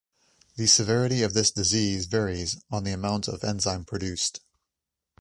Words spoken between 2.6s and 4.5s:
on the amount of enzyme produced.